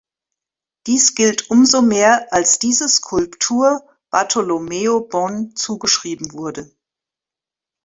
[0.87, 6.75] Dies gilt umso mehr, als diese Skulptur Bartolomeo Bon zugeschrieben wurde.